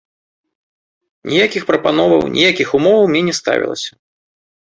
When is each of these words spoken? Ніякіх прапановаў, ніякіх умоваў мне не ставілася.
Ніякіх 1.33 1.67
прапановаў, 1.69 2.21
ніякіх 2.37 2.67
умоваў 2.77 3.05
мне 3.13 3.21
не 3.27 3.33
ставілася. 3.41 3.91